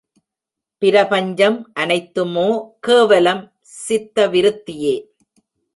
[0.81, 2.47] பிரபஞ்சம் அனைத்துமோ
[2.79, 3.43] கேவலம்
[3.61, 4.95] சித்த விருத்தியே.